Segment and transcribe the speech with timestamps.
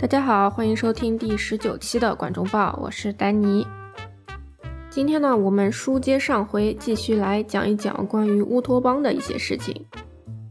[0.00, 3.66] 大家好，欢迎收听第十九期的《管中报》，我是丹尼。
[4.88, 9.84] 今天呢，我们书接上回，继续来讲一讲关于乌托邦的一些事情。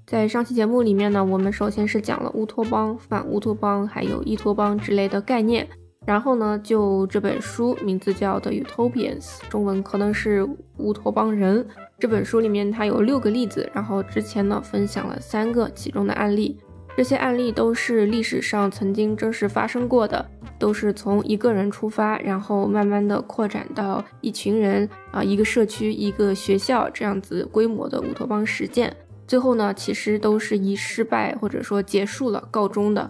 [0.06, 5.68] 在上期节目里面呢，我们首先是讲了乌托邦、反乌托邦，还有伊托邦之类的概念。
[6.06, 11.66] 然后呢，就这本书名字叫《The Utopians》，中文可能是乌托邦人。
[11.98, 16.56] 这本书里面它有六个例子，然后之前呢分享了三个其中的案例。
[17.00, 28.94] 这些案例都是历史上曾经真实发生过的，都是从一个人出发，然后慢慢的扩展到一群人啊，一个社区、一个学校这样子规模的乌托邦实践。
[29.26, 33.10] 最后呢，其实都是以失败或者说结束了告终的。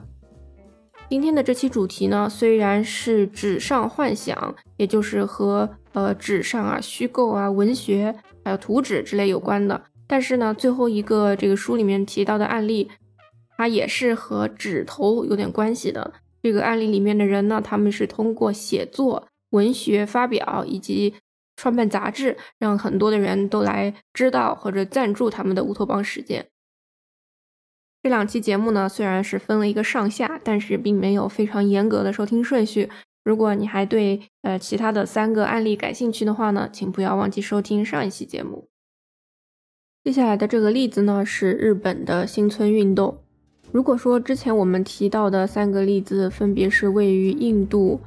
[1.10, 8.14] 今天的这期主题呢，虽然是纸上幻想，也就是和呃纸上啊、虚构啊、文学
[8.46, 12.92] 还有图纸之类有关的，但是呢，最后一个这个书里面提到的案例，
[13.60, 16.14] 它也是和纸头有点关系的。
[16.42, 21.16] 这个案例里面的人呢，他们是通过写作、文学发表以及
[21.58, 26.48] 创办杂志，让很多的人都来知道或者赞助他们的乌托邦实践。
[28.02, 32.90] 这两期节目呢，虽然是分了一个上下，但是并没有非常严格的收听顺序。
[33.26, 38.70] 如果你还对呃其他的三个案例感兴趣的话呢，请不要忘记收听上一期节目。
[40.02, 43.26] 接下来的这个例子呢，是日本的新村运动。
[43.72, 48.00] 如果说之前我们提到的三个例子分别是位于印度、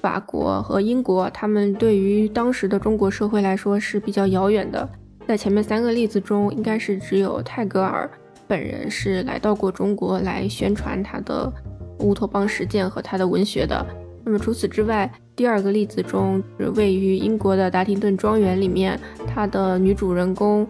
[0.00, 4.88] 法国和英国，他们对于当时的中国社会来说是比较遥远的。
[5.26, 8.10] 在前面三个例子中，应该是只有泰戈尔。
[8.48, 11.52] 本人是来到过中国来宣传他的
[11.98, 13.86] 乌托邦实践和他的文学的。
[14.24, 20.66] 那么除此之外，第二个例子中是位于英国的达廷顿庄园里面，他的女主人公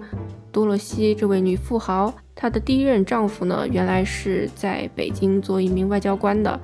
[0.52, 6.60] 多萝西这位女富豪，她的第一任丈夫呢，原来是在北京做一名外交官的。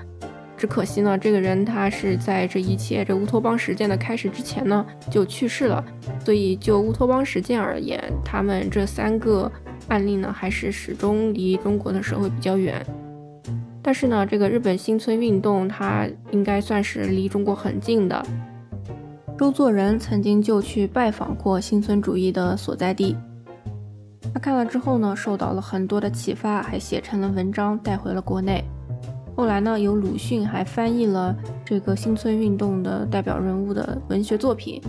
[0.56, 5.84] 只可惜呢，这个人他是在这一切这乌托邦实践的开始之前呢就去世了。
[6.24, 9.50] 所以就乌托邦实践而言，他们这三个。
[9.88, 12.84] 案例呢，还是始终离中国的社会比较远。
[13.80, 18.20] 但是呢，这个日本新村运动，它应该算是离中国很近的。
[19.38, 23.14] 周作人曾经就去拜访过新村主义的所在地，
[24.36, 28.62] 他看了之后呢，受到了很多的启发，还写成了文章带回了国内。
[29.34, 34.82] 后来呢，有鲁迅还翻译了这个新村运动的代表人物的文学作品。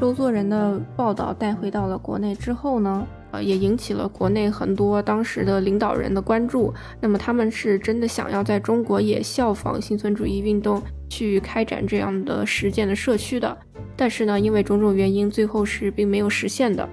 [0.00, 3.06] 周作人的报道带回到了国内之后呢？
[3.30, 6.72] 呃，也引起了国内很多当时的领导人的关注。
[7.02, 10.80] 那么他们是真的想要在中国也效仿新村主义运动
[11.10, 13.54] 去开展这样的实践的社区的。
[13.94, 16.88] 但是呢，因为种种原因，最后是并没有实现的。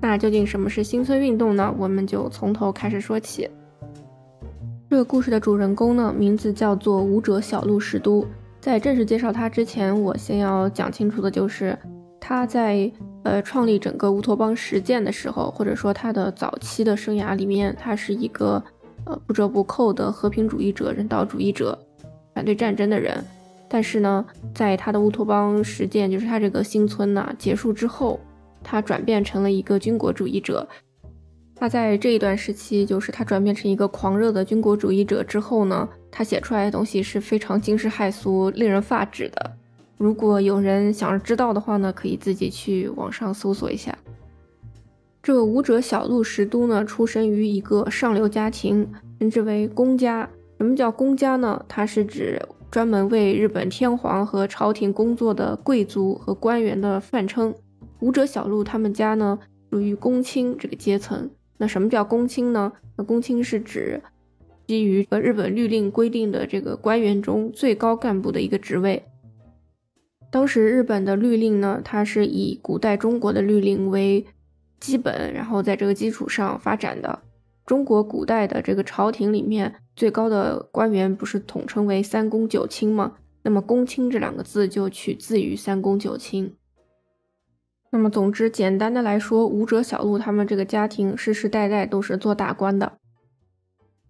[0.00, 1.74] 那究竟什么是新村运动呢？
[1.78, 3.48] 我们就从头开始说起。
[4.88, 8.26] 这个故事的主人公呢，名字叫做武者小路石都。
[8.60, 11.78] 在正式介绍他之前，我先要讲清楚的就是。
[12.22, 12.88] 他在
[13.24, 18.62] 呃创立整个乌托邦实践的时候，或者说他的早期的生涯里面，他是一个
[19.04, 21.76] 呃不折不扣的和平主义者、人道主义者，
[22.34, 23.16] 反对战争的人。
[23.68, 24.24] 但是呢，
[24.54, 28.20] 在他的乌托邦实践，就是他这个新村呢结束之后，
[28.62, 30.68] 他转变成了一个军国主义者。
[31.54, 39.52] 他在这一段时期，就是他转变成一个狂热的军国主义者之后呢，他写出来的东西是非常惊世骇俗、令人发指的。
[39.98, 43.96] 如果有人想知道的话呢，可以自己去网上搜索一下。
[45.22, 50.26] 这个武者小路十都呢，出生于一个上流家庭，称之为公家。
[50.56, 51.62] 什么叫公家呢？
[51.68, 52.40] 它是指
[52.70, 57.54] 专门为日本天皇和朝廷工作的贵族和官员的泛称。
[58.00, 59.38] 武者小路他们家呢，
[59.70, 61.30] 属于公卿这个阶层。
[61.58, 62.72] 那什么叫公卿呢？
[62.96, 64.02] 那公卿是指
[64.66, 69.04] 基于呃日本律令规定的这个官员中最高干部的一个职位。
[70.30, 74.24] 当时日本的律令呢，它是以古代中国的律令为
[74.78, 77.20] 基本，然后在这个基础上发展的。
[77.66, 83.16] 中国古代的这个朝廷里面，最高的官员不是统称为三公九卿吗？
[83.42, 86.54] 那么“公卿”这两个字就取自于三公九卿。
[87.90, 92.92] 那么总之，简单的来说，武者小路他们这个家庭世世代代都是做大官的。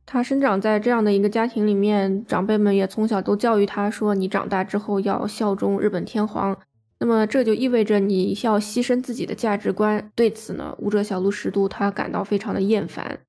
[0.04, 6.58] 他生长在这样的一个家庭里面，长辈们也从小都教育他说：“你长大之后要效忠日本天皇。”
[6.98, 10.10] 那么这就意味着你要牺牲自己的价值观。
[10.14, 13.20] 对此呢，武者小路石都他感到非常的厌烦。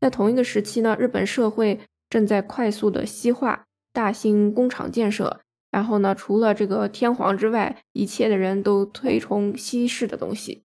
[0.00, 5.40] 在同一个时期呢，日本社会正在快速的西化，大兴工厂建设。
[5.78, 10.64] 然后呢，除了这个天皇之外，一切的人都推崇西式的东西。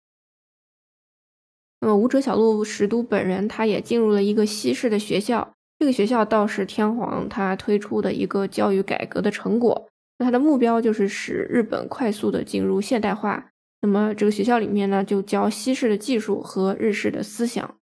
[1.81, 13.51] 那么武者小路石都本人，他也进入了一个西式的学校，这个学校倒是天皇他推出的一个教育改革的成果，那他的目标就是使日本快速的进入现代化。
[13.81, 17.80] 那么这个学校里面呢，就教西式的技术和日式的思想。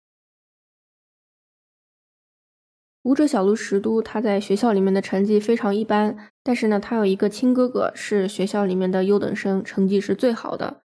[3.03, 10.83] 武者小路十都他在学校里面的成绩非常一般，但是呢，他有一个亲哥哥是学校里面的优等生，成绩是最好的。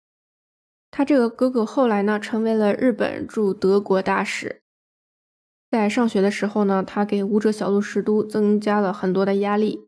[0.90, 4.62] 他这个哥哥后来呢，成为了日本驻德国大使。
[5.70, 9.88] 在上学的时候呢，他给武者小路十都增加了很多的压力。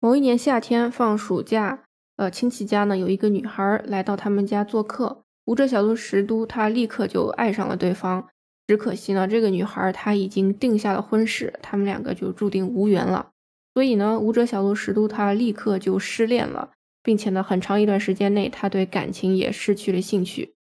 [0.00, 1.84] 某一年夏天放暑假，
[2.16, 8.26] 呃，亲戚家呢有一个女孩来到他们家做客，武者小路十都他立刻就爱上了对方。
[8.68, 13.30] 只可惜呢，这个女孩她已经定下了婚事，他们两个就注定无缘了。
[13.74, 16.72] 所以呢，武者小路石都他立刻就失恋了，
[17.02, 20.54] 并且呢，很长一段时间内他对感情也失去了兴趣。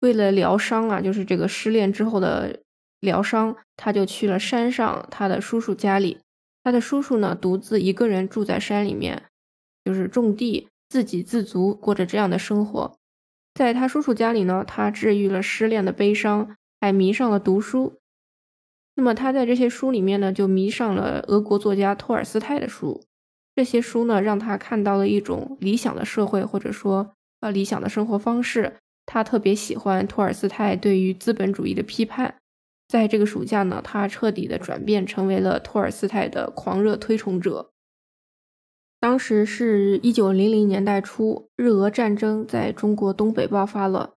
[0.00, 2.62] 为了疗伤啊，就是这个失恋之后的
[2.98, 6.18] 疗伤，他就去了山上他的叔叔家里。
[6.64, 9.26] 他的叔叔呢，独自一个人住在山里面，
[9.84, 12.96] 就是种地，自给自足，过着这样的生活。
[13.56, 17.94] 在他叔叔家里呢，他治愈了失恋的悲伤，还迷上了读书。
[18.96, 23.02] 那么他在这些书里面呢，就迷上了俄国作家托尔斯泰的书。
[23.54, 28.74] 这些书呢，让他看到了一种理想的社会，或者说呃理想的生活方式。
[29.06, 32.34] 他特别喜欢托尔斯泰对于资本主义的批判，
[32.88, 37.70] 在这个暑假呢，他彻底的转变成为了托尔斯泰的狂热推崇者。
[38.98, 44.14] 当时是一九零零年代初，日俄战争在中国东北爆发了。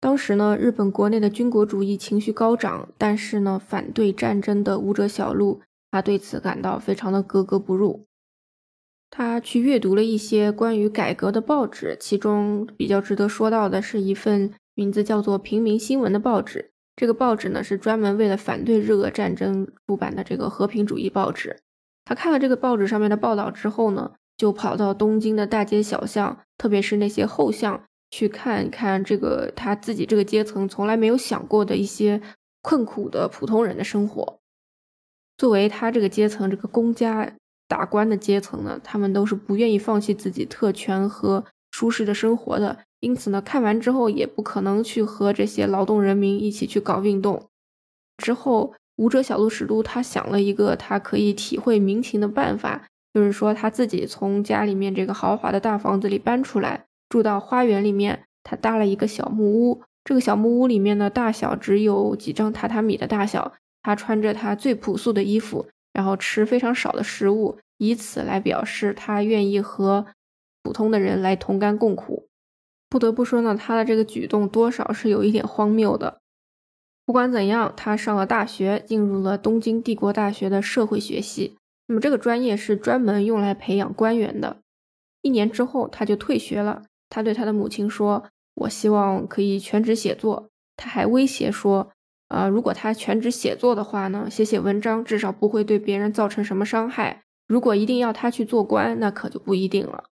[0.00, 5.60] 当时呢，日本国内的军国主义情绪高涨，但是呢，反对战争的武者小路，
[5.90, 8.06] 他对此感到非常的格格不入。
[9.10, 16.72] 他去阅读了一些关于改革的报纸，其中比较值得说到的是一份名字叫做《平民新闻》的报纸。
[16.96, 21.60] 这个报纸呢是专门为了反对日俄战争出版的这个和平主义报纸。
[22.06, 32.22] 他看了这个报纸上面的报道之后呢，就跑到东京的大街小巷，特别是那些后巷，去看一看这个他自己这个阶层从来没有想过的一些
[32.62, 34.38] 困苦的普通人的生活。
[35.36, 37.34] 作为他这个阶层，这个公家。
[37.68, 47.48] 打官的阶层呢，他们都是不愿意放弃自己特权和舒适的生活的，因此呢，看完之后也不可能去和这些劳动人民一起去搞运动。
[48.18, 59.82] 之后，武者小路史都他想了一个他可以体会民情的办法，就是说他自己从家里面这个豪华的大房子里搬出来，住到花园里面，他搭了一个小木屋。
[60.04, 63.52] 这个小木屋里面呢，大小只有几张榻榻米的大小，
[63.82, 65.66] 他穿着他最朴素的衣服。
[65.92, 70.04] 然后吃非常少的食物，以此来表示他愿意和
[70.62, 72.28] 普通的人来同甘共苦。
[72.90, 76.20] 不得不说呢，他的这个举动多少是有一点荒谬的。
[77.06, 81.56] 不管怎样，他上了大学，进入了东京帝国大学的社会学系。
[81.86, 84.58] 那么这个专业是专门用来培养官员的。
[85.22, 86.82] 一年之后，他就退学了。
[87.08, 88.24] 他对他的母亲说
[88.54, 91.92] ：“我希望可以全职写作。”他还威胁说。
[92.28, 97.22] 呃，如果他全职写作的话呢，写写文章至少不会对别人造成什么伤害。
[97.46, 100.06] 如果一定要他去做官，那可就不一定了。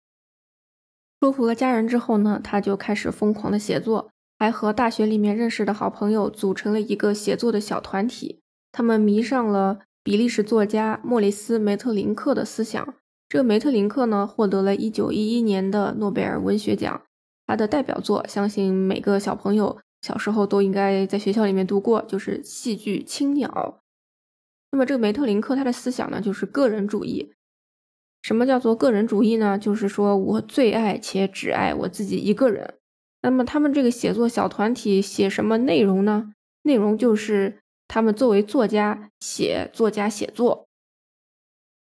[1.20, 4.10] 说服了家人之后呢，他就开始疯狂的写作，
[4.42, 8.40] 还和大学里面认识的好朋友组成了一个写作的小团体。
[8.72, 12.96] 他们迷上了比利时作家莫里斯·梅特林克的思想。
[13.28, 17.02] 这个梅特林克呢，获得了一九一一年的诺贝尔文学奖。
[17.46, 19.78] 他的代表作，相信每个小朋友。
[20.00, 23.48] 小时候都应该在学校里面读过，就是戏剧《青鸟》。
[24.72, 27.32] 那么这个梅特林克他的思想呢，就是个人主义。
[28.22, 29.56] 什么叫做个人主义呢？
[29.56, 32.74] 就是说我最爱且只爱我自己一个人。
[33.22, 36.34] 那么他们这个写作小团体写什么内容呢？
[36.62, 40.66] 内容就是他们作为作家写作家写作，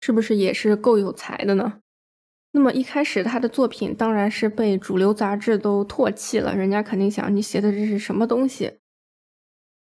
[0.02, 1.80] 是不是也是够有才的呢？
[2.52, 6.56] 那么一开始，他的作品当然是被主流杂志都唾弃了。
[6.56, 8.80] 人家肯定想，你写的这是什么东西？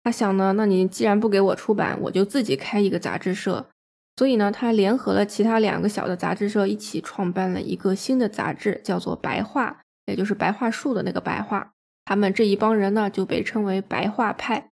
[0.02, 3.68] 他想呢，那你既然不给我出版，我就自己开一个杂志社。
[4.16, 11.72] 所以呢，他联合了其他两个小的杂志社，一起创办了一个新的杂志，叫做《白话》，也就是白桦树的那个白桦。
[12.04, 14.68] 他们这一帮人呢，就被称为白桦派。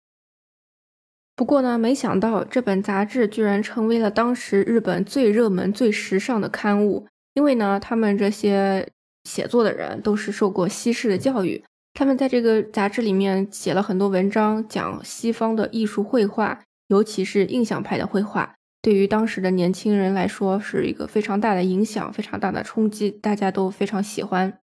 [1.36, 7.08] 不过呢，没想到这本杂志居然成为了当时日本最热门、最时尚的刊物。
[7.34, 8.88] 因为呢，他们这些
[9.26, 11.62] 写作的人都是受过西式的教育，
[11.94, 24.60] 他们在这个杂志里面写了很多文章，讲西方的艺术绘画，尤其是印象派的绘画，对于当时的年轻人来说是一个非常大的影响，非常大的冲击，大家都非常喜欢。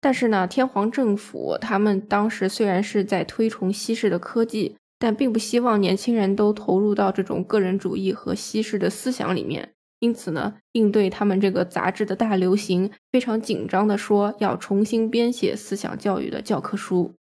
[0.00, 9.72] 但是呢，天皇政府他们当时虽然是在推崇西式的科技，但并不希望年轻人都投入到这种个人主义和西式的思想里面。
[10.00, 17.14] 因此呢，应对他们这个杂志的大流行，非常紧张的说要重新编写思想教育的教科书。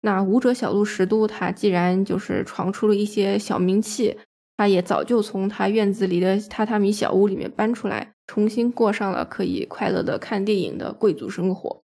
[0.00, 4.18] 那武者小路十都，他既然就是闯出了一些小名气，
[4.58, 11.84] 他也早就从他院子里的榻榻米小屋里面搬出来，重新过上了可以快乐的看电影的贵族生活。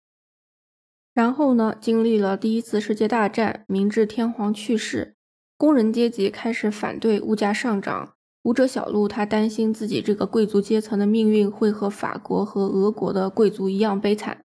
[1.13, 5.15] 然后呢，经历了第一次世界大战，明治天皇去世，
[5.57, 8.15] 工人阶级开始反对物价上涨。
[8.43, 14.43] 舞者小路他担心自己这个贵族阶层的命运会和法国和俄国的贵族一样悲惨，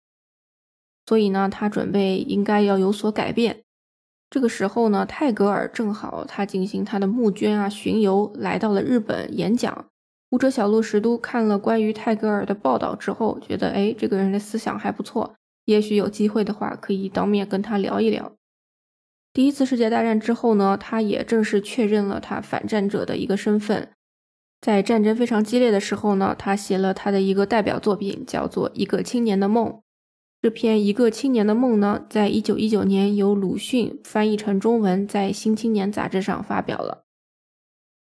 [1.05, 3.63] 所以呢，他准备应该要有所改变。
[4.29, 9.88] 这个时候呢，泰戈尔正好他进行他的募捐啊巡游，来到了日本演讲。
[10.29, 15.33] 舞者小路石都看了关于泰戈尔的报道之后，觉得哎，这个人的思想还不错，
[15.65, 18.33] 也许有机会的话，可以当面跟他聊一聊。
[19.33, 23.89] 第一次世界大战之后呢，他也正式确认了他反战者的一个身份。
[24.62, 29.67] 在战争非常激烈的时候呢，他写了他的一个代表作品，叫做《一个青年的梦》。
[30.41, 37.03] 这篇《一个青年的梦》呢，在一九一九年由鲁迅翻译成中文，在《新青年》杂志上发表了。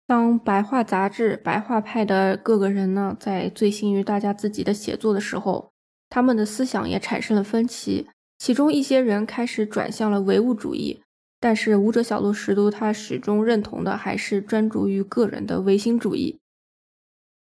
[0.06, 5.72] 当白话杂志、白话派的各个人呢，在醉心于大家自己的写作的时候，
[6.10, 8.08] 他们的思想也产生了分歧。
[8.38, 11.02] 其中一些人开始转向了唯物主义。
[11.40, 16.40] 但是舞者小路十都他始终认同的还是专注于个人的唯心主义。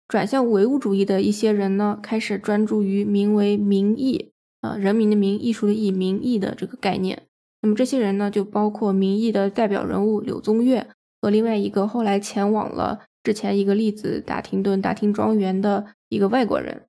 [0.07, 7.23] 转向唯物主义的一些人呢，开始专注于名为民意，啊，人民的民，艺术的艺，民艺的这个概念。
[7.61, 10.87] 那么这些人呢，就包括民艺的代表人物柳宗悦
[11.21, 16.83] 和另外一个后来前往了之前一个例子打听顿大厅庄园的一个外国人。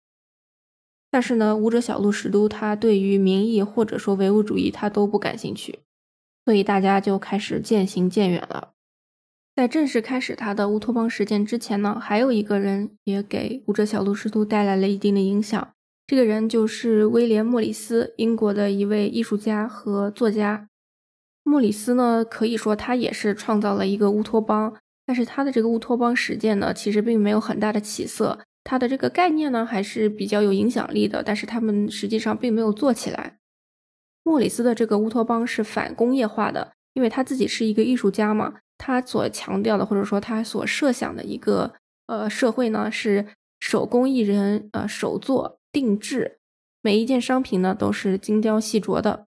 [1.11, 5.81] 但是呢，舞者小路石都他对于民意或者说唯物主义他都不感兴趣。
[6.45, 8.71] 所以大家就开始渐行渐远了。
[9.57, 15.75] 在正式开始他的乌托邦实践之前呢，还有一个人也给舞者小路石都带来了一定的影响。
[16.11, 20.69] 这个人就是威廉·莫里斯，英国的一位艺术家和作家。
[21.45, 24.77] 莫里斯呢，可以说他也是创造了一个乌托邦，
[25.07, 28.41] 但是他的这个乌托邦实践呢，其实并没有很大的起色。
[28.65, 33.39] 他的这个概念呢，还是比较有影响力的，但是他们实际上并没有做起来。
[34.25, 41.75] 莫里斯的这个乌托邦是反工业化的，因为他自己是一个艺术家嘛，他所强调的或者说他所设想的一个
[42.09, 43.29] 呃社会呢是
[43.61, 46.39] 手工艺人呃手作定制，
[46.83, 49.27] 每一件商品呢都是精雕细琢的，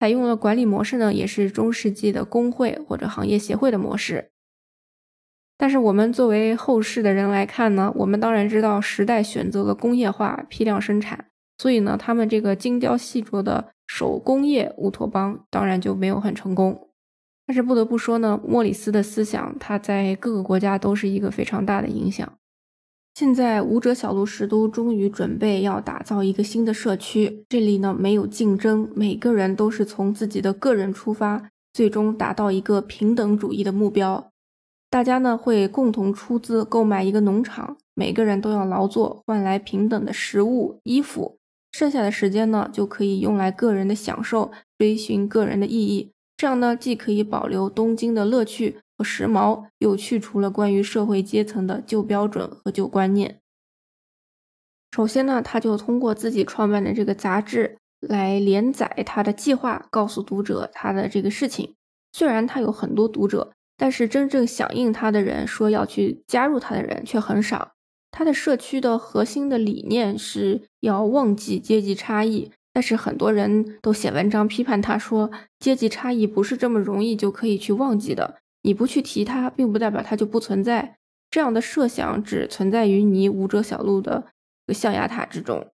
[0.00, 4.30] 采用了管理模式呢也是中世纪的工会或者行业协会的模式。
[5.56, 11.26] 但是我们作为后世的人来看呢，我们当然知道时代选择了工业化批量生产。
[11.58, 16.90] 所以呢，他们这个精雕细琢的手工业乌托邦当然就没有很成功。
[17.46, 22.36] 但是不得不说呢，莫里斯的思想他在各个国家都是一个非常大的影响。
[23.14, 34.32] 现在舞者小路十都终于准备要打造一个新的社区，这里呢没有竞争，每个人都是从自己的个人出发，最终达到一个平等主义的目标。
[34.90, 41.38] 大家呢会共同出资购买一个农场，每个人都要劳作，换来平等的食物、衣服。
[41.70, 46.10] 剩下的时间呢，就可以用来个人的享受，追寻个人的意义。
[46.36, 53.40] 这样呢，既可以保留东京的乐趣和时髦，又去除了关于社会阶层的旧标准和旧观念。
[54.92, 61.74] 首先呢，他就通过自己创办的这个杂志来连载他的计划，告诉读者他的这个事情。
[62.12, 67.72] 虽然他有很多读者，但是真正响应他的人，说要去加入他的人却很少。
[68.12, 78.36] 他的社区的核心的理念是要忘记阶级差异，但是很多人都写文章批判他，说阶级差异不是这么容易就可以去忘记的。
[78.64, 80.96] 你不去提它，并不代表它就不存在。
[81.30, 84.24] 这样的设想只存在于你舞者小路的
[84.68, 85.68] 象牙塔之中。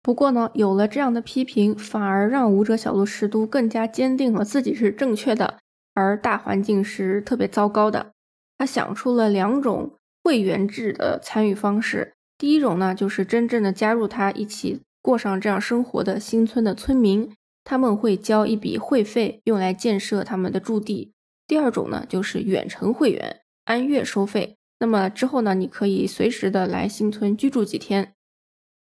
[0.00, 5.58] 不过呢，有了这样的批评，反而让舞者小路石都更加坚定了自己是正确的，
[5.94, 8.12] 而大环境是特别糟糕的。
[8.56, 9.90] 他想出了两种。
[10.26, 17.30] 会员制的参与方式，第一种呢，就是真正的加入他一起过上这样生活的新村的村民，
[17.62, 21.12] 他们会交一笔会费，用来建设他们的驻地。
[21.46, 24.56] 第二种呢，就是远程会员，按月收费。
[24.80, 28.14] 那么之后呢，你可以随时的来新村居住几天，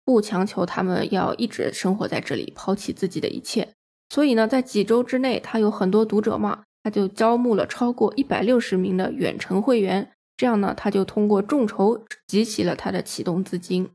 [0.05, 3.75] 不强求他们要一直生活在这里，抛弃自己的一切。
[4.09, 10.13] 所以呢，在几周之内，他有很多读者嘛，他就招募了超过一百六十名的远程会员。
[10.37, 13.91] 这样呢，他就通过众筹集齐了他的启动资金。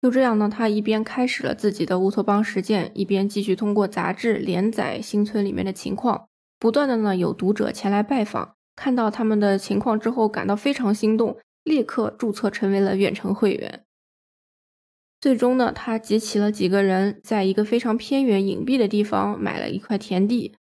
[0.00, 6.27] 就这样呢，他一边开始了自己的乌托邦实践，一边继续通过杂志连载新村里面的情况。
[6.58, 13.84] 不断的呢有读者前来拜访，看到他们的情况之后，感到非常心动，立刻注册成为了远程会员。
[15.20, 20.54] 最终呢，他集齐了几个人，在一个非常偏远隐蔽的地方买了一块田地，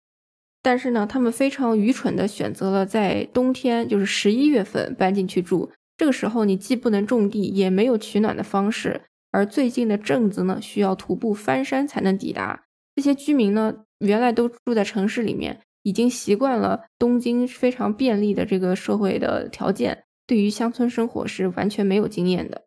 [0.61, 5.71] 但是呢，他们非常愚蠢的选择了在冬天，就是十一月份搬进去住。
[5.97, 12.63] 这个时候，你既不能种地，也没有取暖的方式，而最近的镇子呢，需要徒步翻山才能抵达。
[12.95, 22.63] 这些居民呢，原来都住在城市里面，已经习惯了东京非常便利的这个社会的条件，对于乡村生活是完全没有经验的，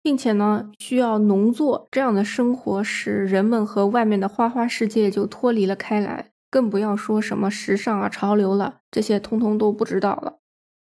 [0.00, 10.38] 并且呢，需要农作这样的生活，使人们和外面的花花世界就脱离了开来，更不要说什么时尚啊、潮流了，这些通通都不知道了。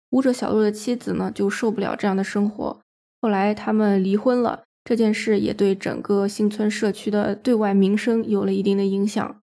[0.09, 2.81] 舞者小路的妻子呢，就受不了这样的生活。
[3.21, 9.40] 后来他们离婚了，这件事也对整个新村社区的对外名声有了一定的影响。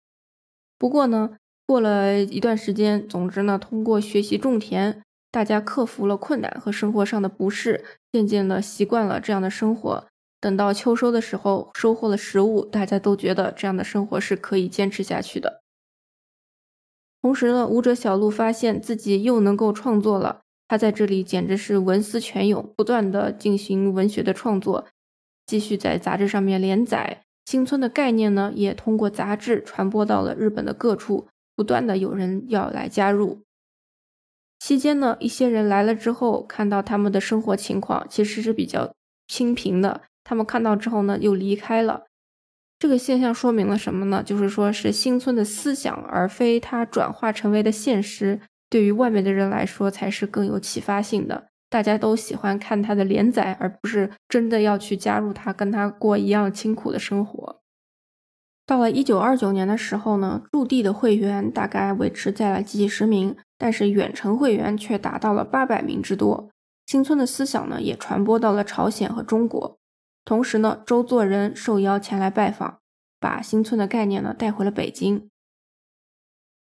[0.77, 5.01] 不过呢，过了一段时间，总之呢，通过学习种田，
[5.32, 10.08] 大家克服了困难和生活上的不适，渐渐的习惯了这样的生活。
[10.41, 15.62] 等到秋收的时候，收获了食物，大家都觉得这样的生活是可以坚持下去的。
[17.22, 20.41] 同时呢，舞者小鹿发现自己又能够创作了。
[20.67, 24.86] 他在这里简直是文思泉涌，不断的进行文学的创作，
[25.48, 27.25] 继续在杂志上面连载。
[27.55, 33.43] 新村的概念呢，也通过杂志传播到了日本的各处，不断的有人要来加入。
[34.59, 38.93] 期间呢，一些人来了之后，看到他们的生活情况其实是比较
[39.25, 42.03] 清贫的，他们看到之后呢，又离开了。
[42.77, 44.21] 这个现象说明了什么呢？
[44.21, 48.41] 就是说是新村的思想，而非它转化成为的现实。
[48.69, 51.47] 对于外面的人来说，才是更有启发性的。
[51.69, 57.62] 大家都喜欢看他的连载，而不是真的要去加入他，跟他过一样清苦的生活。
[58.65, 66.50] 到了一九二九年的时候呢，驻地的会员大概维持在了几十名，但是远程会员却达到了八百名之多。
[66.87, 69.77] 新村的思想呢，也传播到了朝鲜和中国。
[70.24, 72.79] 同时呢，周作人受邀前来拜访，
[73.20, 75.29] 把新村的概念呢带回了北京。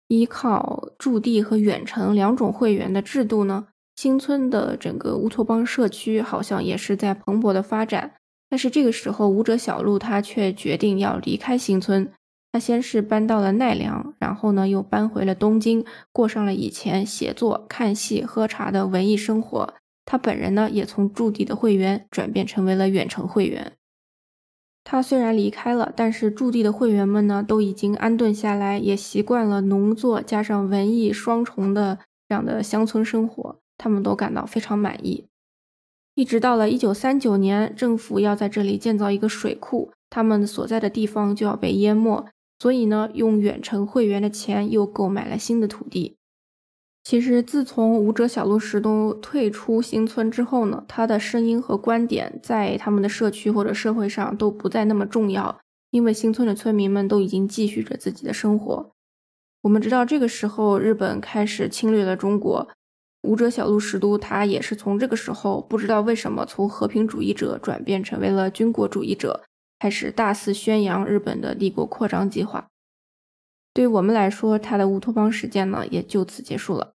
[0.08, 8.14] 依靠驻地和远程两种会员的制度呢，新村的整个乌托邦社区好像也是在蓬勃的发展。
[8.50, 12.12] 但是这个时候，舞者小路他却决定要离开新村。
[12.52, 19.74] 他先是搬到了奈良，然后呢又搬回了东京，过上了以前写作、看戏、喝茶的文艺生活。
[20.06, 23.74] 他本人呢也从驻地的会员转变成为了远程会员。
[24.84, 35.26] 他虽然离开了，但是驻地的会员们呢，都已经安顿下来，也习惯了农作加上文艺双重的这样的乡村生活，他们都感到非常满意。
[36.16, 42.26] 一直到了一九三九年，政府要在这里建造一个水库，他们所在的地方就要被淹没，
[42.60, 46.16] 所以呢，用远程会员的钱又购买了新的土地。
[47.04, 55.60] 其实，自从舞者小路石都退出新村之后呢，他的声音和观点在他们的社区或者社会上都不再那么重要，
[55.90, 58.92] 因为新村的村民们都已经继续着自己的生活。
[59.64, 62.70] 我们知道，这个时候日本开始侵略了中国，
[63.24, 69.44] 舞者小路十都他也是从这个时候不知道为什么从和平主义者转变成为了军国主义者，
[69.80, 72.68] 开始大肆宣扬日本的帝国扩张计划。
[73.74, 76.92] 对于我们来说，他的乌托邦时间呢，也就此结束了。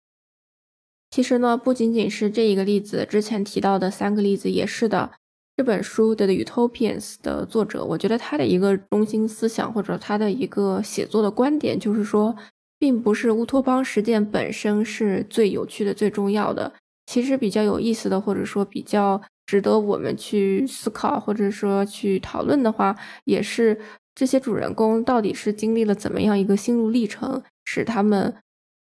[1.11, 5.13] 其实呢，不仅仅是这一个例子，之前提到的三个例子也是的。
[5.57, 12.37] 这本书《The Utopians》的作者，我觉得他的一个中心思想或者他的一个写作的观点，就是说，
[12.79, 16.73] 并不是乌托邦实践本身是最有趣的、最重要的。
[17.07, 23.81] 其实比较有意思的，或者说比较值得我们去思考或者说去讨论的话，也是。
[24.15, 28.35] 这些主人公到底是经历了怎么样一个心路历程，使他们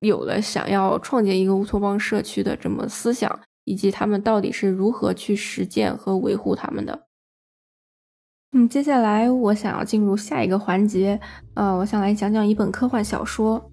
[0.02, 7.08] 有了想要创建一个乌托邦社区的这么思想，以及他们到底是如何去实践和维护他们的？
[8.52, 11.22] 嗯，接下来我想要进入下一个环节，
[11.54, 13.72] 呃，我想来讲讲一本科幻小说。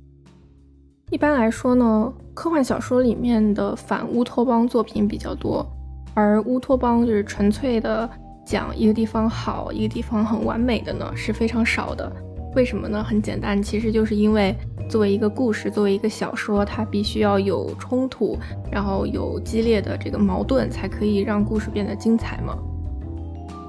[1.10, 5.66] 一般来说呢，科幻小说里面的反乌托邦作品比较多，
[6.14, 8.08] 而乌托邦就是纯粹的。
[8.42, 12.10] 讲一个地方好，一个地方很完美的呢是非常少的。
[12.56, 13.00] 为什么呢？
[13.04, 14.52] 很简单，其实就是因为
[14.88, 18.36] 作为一个故事，作为一个小说，它必须要有冲突，
[18.72, 22.58] 然后有激烈的这个矛盾，才可以让故事变得精彩嘛。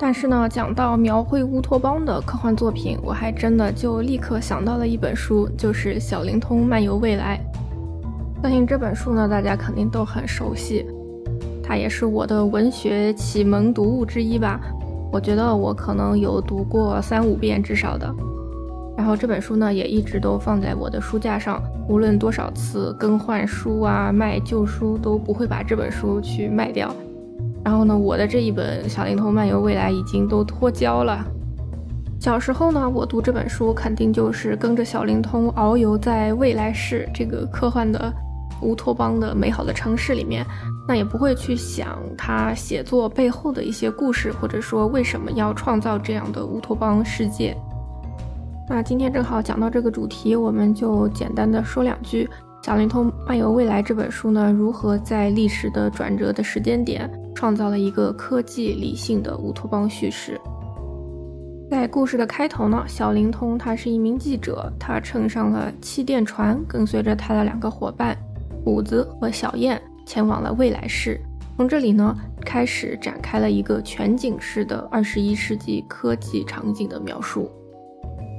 [0.04, 7.40] 但是呢，讲到描绘乌托邦的科幻作品，我还真的就立刻想到了一本书，就是《小灵通漫游未来》。
[8.42, 10.84] 相信这本书呢，大家肯定都很熟悉。
[11.64, 14.60] 它也是我的文学启蒙读物之一吧，
[15.14, 18.12] 我觉得我可能有读过三五遍至少的。
[18.98, 26.92] 然后这本书呢也一直都放在我的书架上，无论多少次更换书啊、卖旧书，都不会把这本书去卖掉。
[27.64, 31.24] 然后呢，我的这一本《小灵通漫游未来》已经都脱胶了。
[32.20, 38.14] 小时候呢，我读这本书肯定就是跟着小灵通遨游在未来世这个科幻的
[38.62, 40.46] 乌托邦的美好的城市里面，
[40.88, 47.58] 那也不会去想他写作背后的一些故事，或者说为什么要创造这样的乌托邦世界。
[48.70, 52.30] 那今天正好讲到这个主题，我们就简单的说两句。
[52.66, 60.40] 《小灵通漫游未来》这本书呢，如何在历史的转折的时间点，创造了一个科技理性的乌托邦叙事？
[61.70, 68.18] 在故事的开头呢，小灵通他是一名记者，他乘上了气垫船，跟随着他的两个伙伴
[68.64, 71.20] 虎子和小燕前往了未来世。
[71.58, 77.50] 从这里呢，开始展开了一个全景式的二十一世纪科技场景的描述。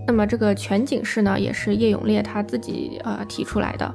[0.07, 3.95] 那么这个全景式呢，也是叶永烈他自己呃提出来的。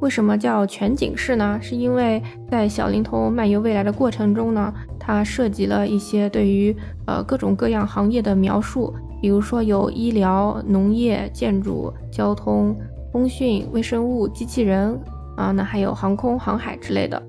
[0.00, 1.58] 为什么叫全景式呢？
[1.62, 6.76] 是因为在小灵通漫游未来的过程中呢，它涉及了一些对于
[7.06, 12.76] 呃各种各样行业的描述，比如说有医疗、农业、建筑、交通、
[13.12, 15.00] 通讯、微生物、机器人
[15.36, 17.22] 啊，那还有航空航海之类的。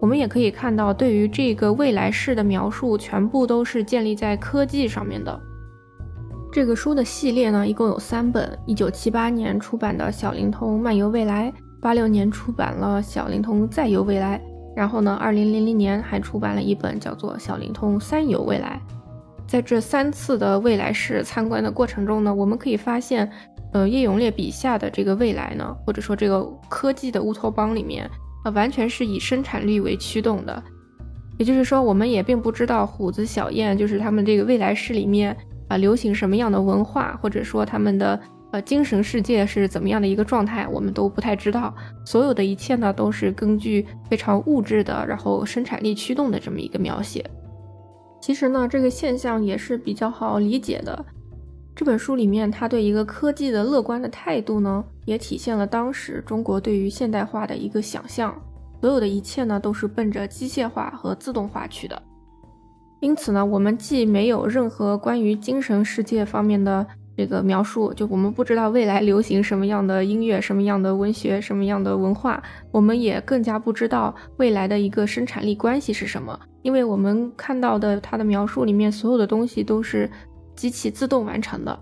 [0.00, 5.38] 我们也可以看到，对于这个未来式的描述，全部都是建立在科技上面的。
[6.50, 11.52] 这个书的系列呢，一共有三本，一九七八年出版的《小灵通漫游未来》。
[11.80, 14.38] 八六年出版了《小灵通再游未来》，
[14.76, 18.78] 然后呢，二零零零年还出版了一本叫做《小灵通三游未来》。
[19.46, 23.28] 在这三次的未来式参观的过程中呢，我们可以发现，
[23.72, 28.08] 呃，叶永烈笔下的这个未来呢，或者说这个科技的乌托邦里面，
[28.44, 30.62] 呃，完全是以生产力为驱动的。
[31.38, 35.34] 也就是说，我们也并不知道虎子小燕就是他们这个未来式里面
[35.68, 38.20] 啊流行什么样的文化，或者说他们的。
[38.52, 41.72] 呃，精神世界是怎么样的一个状态，我们都不太知道。
[42.04, 47.24] 所有的一切呢，都是根据非常物质的，然后生产力驱动的这么一个描写。
[48.20, 51.04] 其实呢，这个现象也是比较好理解的。
[51.76, 58.34] 这本书里面，他对一个科技的乐观的态度呢，也体现了当时中国对于现代化的一个想象。
[58.80, 62.02] 所有的一切呢，都是奔着机械化和自动化去的。
[62.98, 66.84] 因此呢，我们既没有任何关于精神世界方面的。
[67.20, 80.10] 这个描述，就我们不知道未来流行什么样的音乐、什么样的文学、什么样的文化，我们也更加不知道未来的一个生产力关系是什么，因为我们看到的它的描述里面，所有的东西都是
[80.56, 81.78] 机器自动完成的。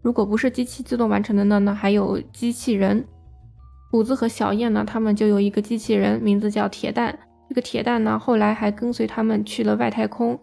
[0.00, 1.58] 如果不是机器自动完成的呢？
[1.58, 3.04] 那还有机器人。
[3.90, 7.18] 虎子和小燕呢，他们就有一个机器人，名字叫铁蛋。
[7.48, 10.38] 这个铁蛋呢，后来还跟随他们去了外太空。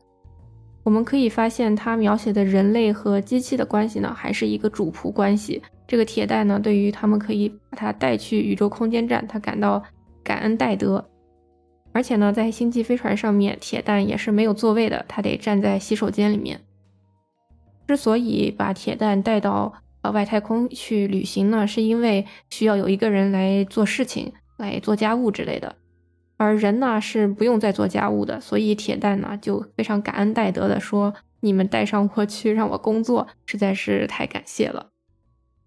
[0.89, 5.61] 我们可以发现，他描写的人类和机器的关系呢，还是一个主仆关系。
[5.87, 9.83] 这个铁蛋呢，对于他们可以把他带去宇宙空间站，他感到
[10.23, 11.07] 感恩戴德。
[11.91, 16.59] 而且呢，在星际飞船上面，铁蛋也是没有座位的，他得站在洗手间里面。
[17.87, 19.71] 之所以把铁蛋带到
[20.01, 25.75] 呃外太空去旅行呢，是因为需要有一个人来做事情，来做家务之类的。
[26.39, 34.87] 而人呢是不用再做家务的，所以铁蛋呢就非常感恩戴德的说：“你们带上我去让我工作，实在是太感谢了。”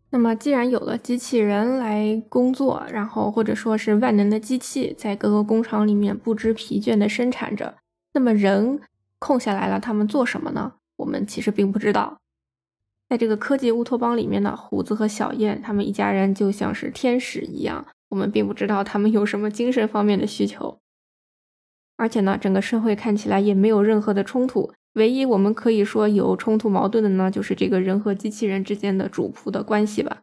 [0.09, 7.75] 那么既然有了机器人来工作，然后或者说是万能的机器在各个工厂里面不知疲倦的生产着，
[8.15, 8.81] 那么人
[9.19, 10.73] 空下来了，他们做什么呢？
[10.97, 12.17] 我们其实并不知道。
[13.11, 17.87] 在这个科技乌托邦里面呢，虎子和小燕他们一家人就像是天使一样。
[18.13, 20.79] 我们并不知道他们有什么精神方面的需求，
[21.97, 24.71] 而且呢，整个社会看起来也没有任何的冲突。
[24.93, 30.21] 唯一我们可以说有冲突矛盾的呢，就是这个人和机器人之间的主仆的关系吧。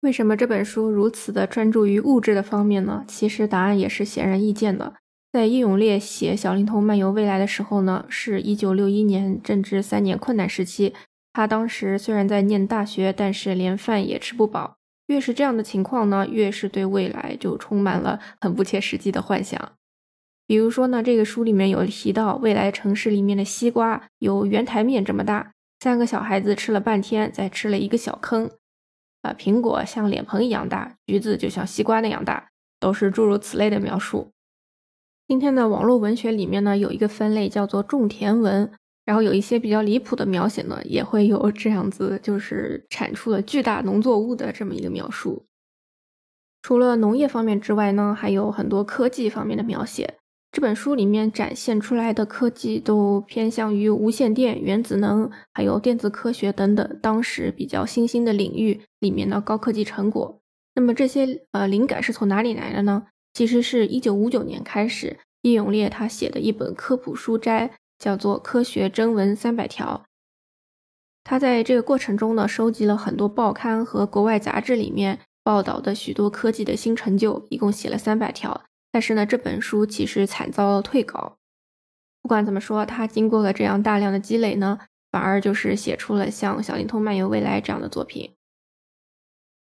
[0.00, 3.04] 为什么这本书如此的专注于物质的方面呢？
[3.06, 4.94] 其实答案也是显而易见的。
[5.32, 10.92] 在叶永烈写《小灵通漫游未来》的时候呢，是一九六一年正值三年困难时期。
[11.32, 14.78] 他当时虽然在念大学，但是连饭也吃不饱。
[15.06, 19.72] 越是这样的情况呢，越是对未来就充满了很不切实际的幻想。
[20.46, 28.50] 比如说呢，这个书里面有提到，未来城市里面的西瓜有圆台面这么大，三个小孩子吃了半天，再吃了一个小坑。
[29.22, 34.30] 啊，苹果像脸盆一样大，橘子就像西瓜那样大，都是诸如此类的描述。
[35.26, 38.70] 今天的网络文学里面呢，有一个分类叫做种田文。
[39.06, 45.46] 然后有一些比较离谱的描写呢，也会有这样子，就是产出了巨大农作物的这么一个描述。
[46.62, 50.16] 除了农业方面之外呢，还有很多科技方面的描写。
[50.52, 60.40] 这本书里面展现出来的科技都偏向于无线电、原子能，还有电子科学等等当时比较新兴的领域里面的高科技成果。
[60.74, 63.06] 那么这些呃灵感是从哪里来的呢？
[63.34, 70.04] 其实是一九五九年开始，叶永烈他写的一本科普书斋，叫做《科学征文三百条》。
[71.24, 78.62] 他在这个过程中呢，收集了很多报刊和国外杂志里面报道的许多科技的新成就，一共写了三百条。
[78.92, 81.36] 但是呢，这本书其实惨遭退稿。
[82.22, 84.78] 不管怎么说，他经过了这样大量的积累呢，
[85.10, 88.34] 反而就是写出了像《小灵通漫游未来》这样的作品。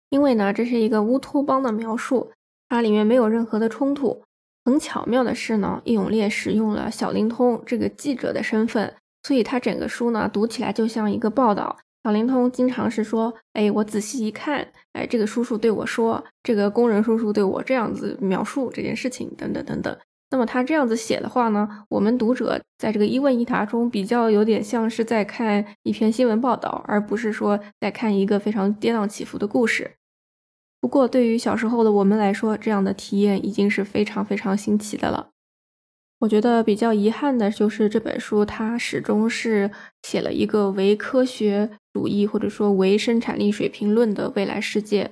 [0.09, 2.31] 因为呢，这是一个乌托邦的描述，
[2.67, 4.23] 它里面没有任何的冲突。
[4.69, 11.75] 很巧妙的是呢，易永烈使用了小灵通这个记者的身份，所以他整个书呢读起来就像一个报道。
[12.03, 19.97] 小灵通经常是说：“哎，我仔细一看，哎，这个叔叔对我说，这个工人叔叔对我这样子描述这件事情，等等等等。”
[20.31, 29.91] 那么他这样子写的话呢，我们读者在这个一问一答中，比较有点像是在看一篇新闻报道，而不是说在看一个非常跌宕起伏的故事。
[30.81, 35.29] 不过，对于小时候的我们来说，这样的体验已经是非常非常新奇的了。
[36.19, 39.71] 我觉得比较遗憾的就是这本书，它始终是
[40.03, 45.11] 写了一个唯科学主义或者说唯生产力水平论的未来世界，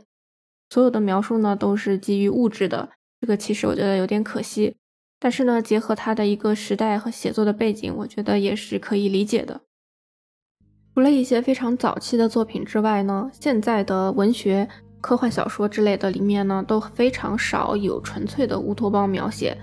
[0.70, 2.90] 所有的描述呢都是基于物质的，
[3.22, 4.76] 这个其实我觉得有点可惜。
[5.20, 9.62] 但是呢，结合它的一个时代和写作的背景，我觉得也是可以理解的。
[10.94, 14.68] 除了一些非常早期的作品之外呢，现在的文学、
[15.00, 19.58] 科幻小说之类的里面呢，都非常少有纯粹的乌托邦描写。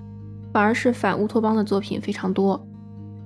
[0.53, 2.65] 反而是反乌托邦的作品非常多，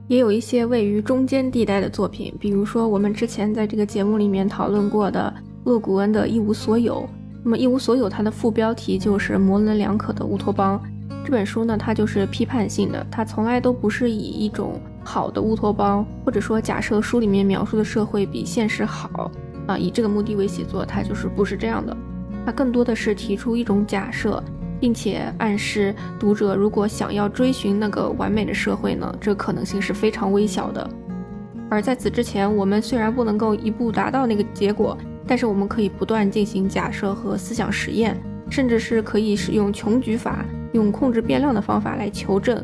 [0.06, 7.02] 也有一些位于中间地带的作品，比如说我们之前在这个节目里面讨论过的勒古恩的《一无所有》。
[7.44, 10.82] 那么《一无所有》它的副标题就是模棱两可的乌托邦。
[11.22, 19.30] 这本书呢，它就是批判性的，它从来都不是以一种好的乌托邦，或者说假设书里面描述的社会比现实好
[19.68, 21.96] 啊，以这个目的为写作，它就是不是这样的。
[22.44, 24.42] 它更多的是提出一种假设。
[24.80, 30.88] 并且暗示读者，如果想要追寻那个完美的社会呢，这可能性是非常微小的。
[31.68, 38.16] 而在此之前，我们虽然不能够一步达到那个结果，但是我们可以不断进行假设和思想实验，
[38.48, 42.62] 甚至是可以使用穷举法，用控制变量的方法来求证。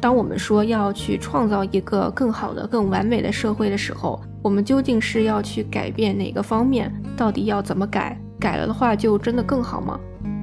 [0.00, 6.92] 当我们说要去创造一个更好的、更完美的社会的时候，我们究竟是要去改变哪个方面？
[7.16, 8.20] 到底要怎么改？
[8.38, 9.98] 改了的话，就真的更好吗？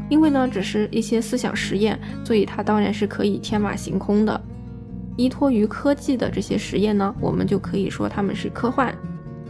[0.10, 4.42] 因为呢，只是一些思想实验，所以它当然是可以天马行空的。
[5.18, 8.92] 依托于科技的这些实验呢，我们就可以说他们是科幻。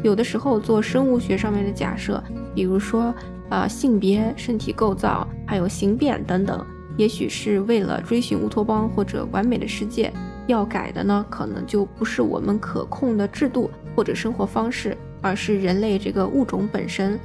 [0.04, 2.22] 有的时候做生物学上面的假设，
[2.54, 3.16] 比如说
[3.48, 6.62] 呃性别、身体构造，还有形变等等，
[6.98, 10.12] 也许是为了追寻乌托邦或者完美的世界。
[10.48, 17.20] 要改的呢，可能就不是我们可控的制度或者生活方式，而是人类这个物种本身。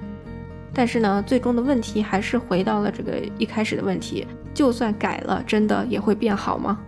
[0.74, 6.78] 但是呢，最终的问题还是回到了这个一开始的问题：就算改了，真的也会变好吗？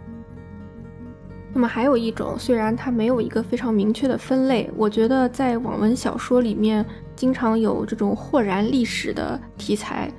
[1.54, 6.84] 那么还有一种，虽然它没有一个非常明确的分类，我觉得在网文小说里面
[7.16, 10.12] 经常有这种豁然历史的题材，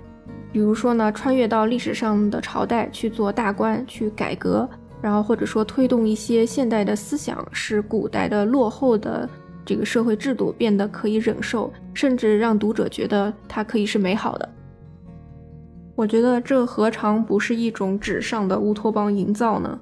[0.52, 4.68] 比如说呢，穿越到历史上的朝代去做大官去改革，
[5.00, 9.30] 然后或者说推动一些现代的思想，使古代的落后的。
[9.70, 14.50] 这个社会制度变得可以忍受，甚至让读者觉得它可以是美好的。
[15.94, 19.80] 我觉得这何尝不是一种纸上的乌托邦营造呢？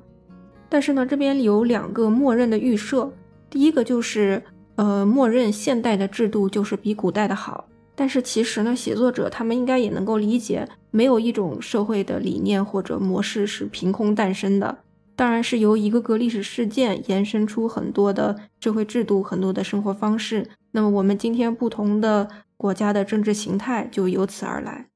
[0.67, 3.09] 但是呢，这边有两个默认的预设，
[3.49, 4.43] 第一个就是，
[4.75, 7.69] 呃，默认现代的制度就是比古代的好。
[7.95, 14.79] 但是其实呢，写作者他们应该也能够理解，没有一种社会的理念或者模式是凭空诞生的。
[15.17, 20.47] 当然是由一个个历史事件延伸出很多的社会制度、很多的生活方式。
[20.71, 24.89] 那么我们今天不同的国家的政治形态就由此而来。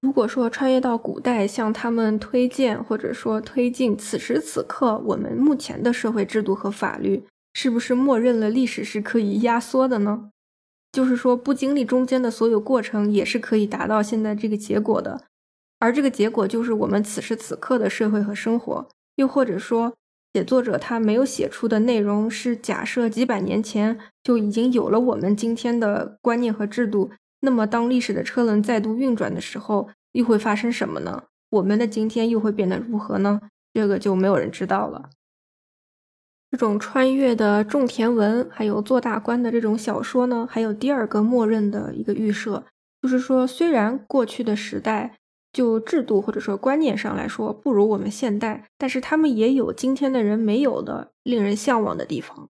[0.00, 10.30] 如果说穿越到古代，向他们推荐或者说推进此时此刻我们目前的社会制度和法律，是不是默认了历史是可以压缩的呢？
[10.90, 15.22] 就是说不经历中间的所有过程，也是可以达到现在这个结果的。
[15.84, 19.92] 而这个结果就是我们此时此刻的社会和生活，又或者说，
[20.32, 27.10] 写作者他没有写出的内容是假设几百年前就已经有了我们今天的观念和制度。
[27.40, 31.24] 那么，当历史的车轮再度运转的时候，又会发生什么呢？
[31.50, 33.42] 我们的今天又会变得如何呢？
[33.74, 35.10] 这个就没有人知道了。
[36.50, 42.64] 这种穿越的种田文，还有做大官的这种小说呢，还有第二个默认的一个预设，
[43.02, 45.18] 就是说，虽然过去的时代。
[45.54, 52.50] 就制度或者说观念上来说不如我们现代，但是他们也有今天的人没有的令人向往的地方。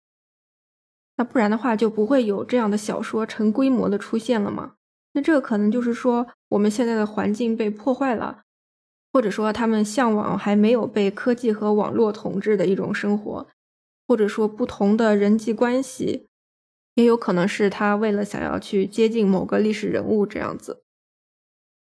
[1.16, 4.74] 那不然的话，就不会有这样的小说成规模的出现了吗？
[5.12, 8.42] 那这个可能就是说，我们现在的环境被破坏了，
[9.12, 13.48] 或者说他们向往还没有被科技和网络统治的一种生活，
[14.06, 16.26] 或者说不同的人际关系，
[16.94, 20.82] 也有可能是他为了想要去接近某个历史人物这样子。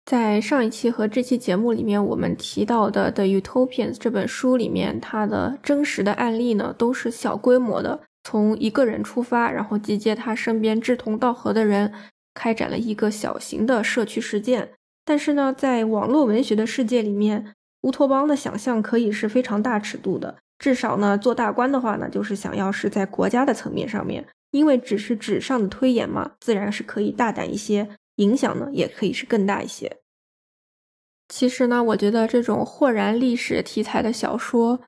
[0.05, 11.93] 在上一期和这期节目里面，我们提到的《The Utopians》这本书里面，它的真实的案例呢，都是小规模的，从一个人出发，然后集结他身边志同道合的人，
[12.35, 14.71] 开展了一个小型的社区实践。
[15.05, 27.89] 但是呢，在网络文学的世界里面，乌托邦的想象可以是非常大尺度的，至少呢，做大官的话呢，就是想要是在国家的层面上面，因为只是纸上的推演嘛，自然是可以大胆一些。
[28.17, 29.99] 影响呢，也可以是更大一些。
[31.29, 34.81] 其实呢，我觉得这种豁然历史题材的小说，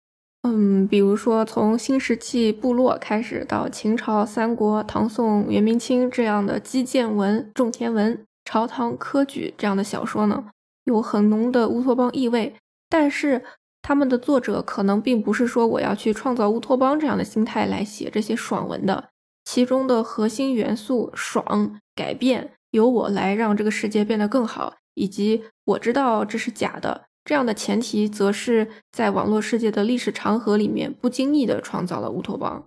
[0.42, 10.50] 嗯，比如说从新石器部落开始，到秦朝、三国、唐宋、元明清这样的基建文、种田文、朝堂科举这样的小说呢，
[10.84, 12.54] 有很浓的乌托邦意味。
[12.90, 13.42] 但是
[13.80, 19.08] 他们的作者可能并不是说我要去创造乌托邦这样的心态来写这些爽文的，
[19.44, 22.52] 其中的核心元素爽改变。
[22.74, 32.64] 由我来让这个世界变得更好，以及我知道这是假的这样的前提，则是在网络世界的历史长河里面不经意的创造了乌托邦。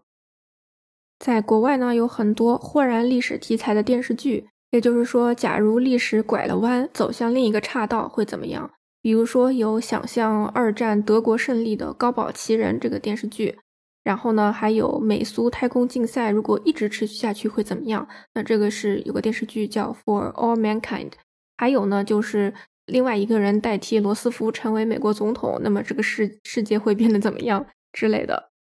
[1.20, 8.72] 在国外呢，有很多豁然历史题材的电视剧，也就是说，假如历史拐了弯，走向另一个岔道会怎么样？
[9.02, 13.60] 比如说，有想象二战德国胜利的《高堡奇人》这个电视剧。
[14.08, 18.08] 然后呢，还有美苏太空竞赛，如果一直持续下去会怎么样？
[18.36, 21.10] 那这个是有个电视剧叫《For All Mankind》。
[21.58, 22.54] 还有呢，就是
[22.86, 28.52] 另外一个人代替罗斯福成为美国总统，那么这个世世界会变得怎么样之类的？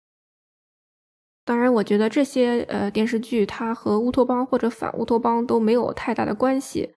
[1.45, 6.95] 当然，我觉得这些呃电视剧它和乌托邦或者反乌托邦都没有太大的关系。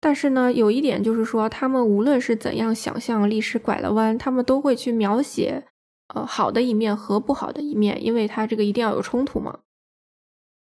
[0.00, 5.66] 但是呢，有一点就是说，他们无论是怎样想象历史拐了弯，他们都会去描写。
[6.14, 9.60] 呃，好的一面和不好的一面，因为它这个一定要有冲突嘛。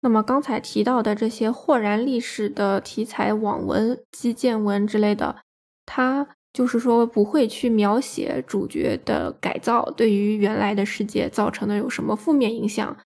[0.01, 5.37] 那么刚才提到的这些豁然历史的题材网文、基建文之类的，
[5.85, 12.97] 它就是说不会去描写主角的改造对于原来的世界造成的有什么负面影响。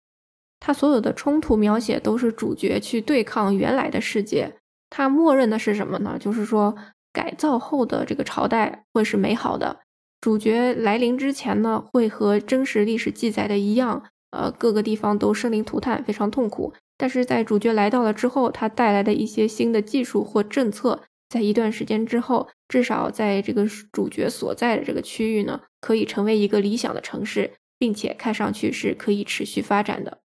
[0.61, 4.57] 它所有的冲突描写都是主角去对抗原来的世界。
[4.89, 6.17] 它默认的是什么呢？
[6.19, 6.75] 就是说
[7.13, 9.81] 改造后的这个朝代会是美好的。
[10.25, 16.73] 主角来临之前呢，会和真实历史记载的一样，呃，各个地方都生灵涂炭，非常痛苦。
[16.97, 30.21] 但是在主角来到了之后，他带来的一些新的技术或政策，在一段时间之后，至少在这个主角所在的这个区域呢，可以成为一个理想的城市，并且看上去是可以持续发展的。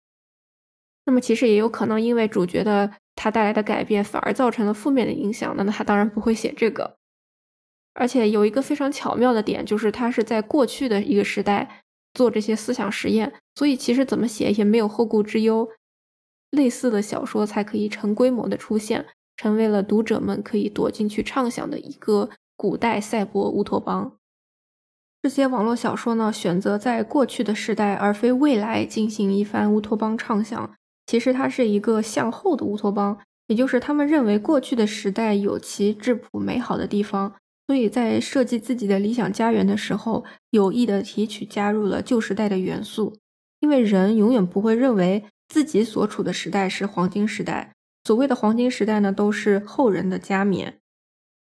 [1.06, 5.54] 那么其实也有可能，因为主角的他带来的改变，反而造成了负面的影响。
[5.56, 6.96] 那么他当然不会写这个。
[7.94, 15.68] 而且有一个非常巧妙的点，就是他是在过去的一个时代做这些思想实验，所以其实怎么写也没有后顾之忧。
[16.50, 24.16] 类似的小说才可以成规模的出现，成为了读者们可以躲进去畅想的一个古代赛博乌托邦。
[25.22, 30.74] 这些网络小说呢，选择在过去的时代而非未来进行一番乌托邦畅想，
[31.06, 37.34] 其实它是一个向后的乌托邦，也就是他们认为过去的时代有其质朴美好的地方。
[37.66, 43.16] 所以在设计自己的理想家园的时候，有意的提取加入了旧时代的元素，
[43.60, 47.72] 因为人永远不会认为自己所处的时代是黄金时代。
[48.04, 50.78] 所谓的黄金时代呢，都是后人的加冕。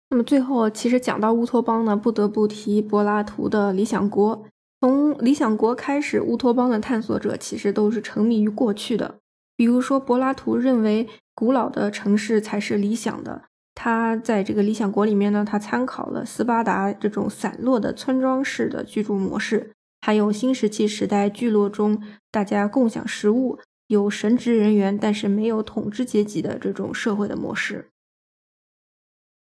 [0.08, 4.44] 那么最后，其实讲到乌托邦呢，不得不提柏拉图的《理想国》。
[4.80, 9.16] 从《理想国》开始，乌托邦的探索者其实都是沉迷于过去的。
[9.56, 13.42] 比如说，柏拉图认为古老的城市才是理想的。
[13.76, 19.70] 他在这个理想国里面呢，他参考了斯巴达这种散落的村庄式的居住模式，
[20.00, 23.58] 还有新石器时代聚落中大家共享食物、
[23.88, 27.90] 有神职人员，但是没有统治阶级的这种社会的模式。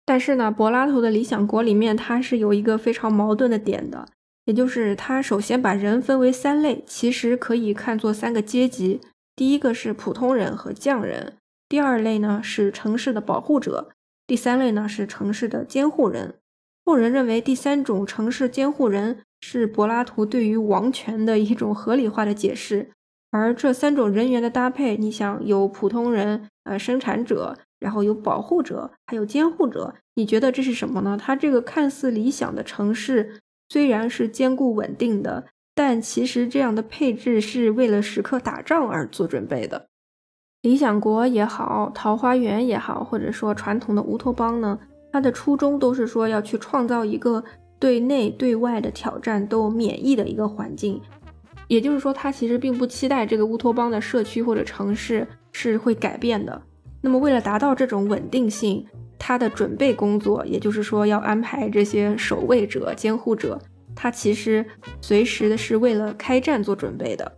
[0.05, 4.09] 但是呢，柏拉图的理想国里面，它是有一个非常矛盾的点的，
[4.43, 8.99] 也就是他首先把人分为三类，其实可以看作三个阶级：
[9.35, 11.37] 第一个是普通人和匠人，
[11.69, 13.91] 第二类呢是城市的保护者。
[14.27, 16.35] 第三类呢是城市的监护人，
[16.83, 22.91] 后人认为第三种城市监护人是柏拉图对于王权的一种合理化的解释，
[23.31, 29.95] 而这三种人员的搭配，你想有普通人、呃生产者，然后有保护者，还有监护者。
[30.15, 31.17] 你觉得这是什么呢？
[31.17, 39.87] 它这个看似理想的城市，虽然是坚固稳定的，但其实这样的配置是为了时刻打仗而做准备的。
[40.67, 44.77] 理想国也好，桃花源也好，或者说传统的乌托邦呢，
[45.13, 47.41] 它的初衷都是说要去创造一个
[47.79, 50.99] 对内对外的挑战都免疫的一个环境。
[51.69, 56.61] 也就是说，它其实并不期待这个乌托邦的社区或者城市是会改变的。
[56.99, 58.85] 那么，为了达到这种稳定性，
[59.17, 63.57] 它的准备工作，也就是说要安排这些守卫者、监护者，
[63.95, 64.65] 它其实
[64.99, 67.36] 随时的是为了开战做准备的。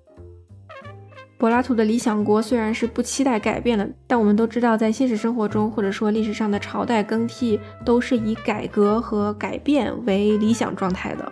[1.40, 11.32] 柏拉图的理想国虽然是不期待改变的，但我们都知道，在现实生活中，或者说历史上的朝代更替，都是以改革和改变为理想状态的。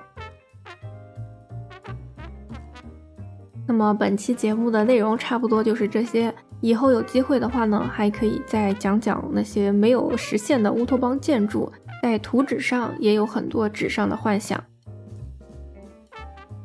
[3.67, 11.69] 那么本期节目的内容差不多就是这些，以后有机会的话呢，还可以再讲讲那些没有实现的乌托邦建筑，
[12.01, 14.63] 在图纸上也有很多纸上的幻想。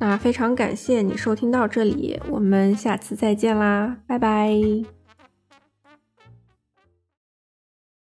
[0.04, 4.52] 那非常感谢你收听到这里，我们下次再见啦，拜拜。